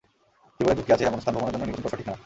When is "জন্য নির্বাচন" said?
1.53-1.87